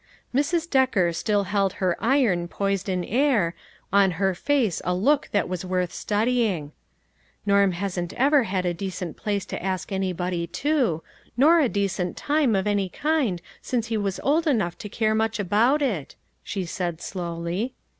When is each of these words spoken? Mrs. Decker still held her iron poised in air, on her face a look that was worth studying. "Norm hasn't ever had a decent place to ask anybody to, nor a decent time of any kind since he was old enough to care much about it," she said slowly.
Mrs. 0.33 0.67
Decker 0.67 1.13
still 1.13 1.43
held 1.43 1.73
her 1.73 1.95
iron 1.99 2.47
poised 2.47 2.89
in 2.89 3.03
air, 3.05 3.53
on 3.93 4.09
her 4.17 4.33
face 4.33 4.81
a 4.83 4.95
look 4.95 5.29
that 5.31 5.47
was 5.47 5.63
worth 5.63 5.93
studying. 5.93 6.71
"Norm 7.45 7.73
hasn't 7.73 8.11
ever 8.13 8.45
had 8.45 8.65
a 8.65 8.73
decent 8.73 9.15
place 9.15 9.45
to 9.45 9.61
ask 9.63 9.91
anybody 9.91 10.47
to, 10.47 11.03
nor 11.37 11.59
a 11.59 11.69
decent 11.69 12.17
time 12.17 12.55
of 12.55 12.65
any 12.65 12.89
kind 12.89 13.43
since 13.61 13.89
he 13.89 13.95
was 13.97 14.19
old 14.23 14.47
enough 14.47 14.75
to 14.79 14.89
care 14.89 15.13
much 15.13 15.37
about 15.37 15.83
it," 15.83 16.15
she 16.43 16.65
said 16.65 16.99
slowly. 16.99 17.75